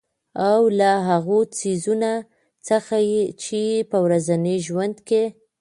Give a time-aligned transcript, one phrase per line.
[0.49, 2.11] او له هـغو څـيزونه
[2.67, 2.99] څـخـه
[3.41, 5.23] چـې په ورځـني ژونـد کـې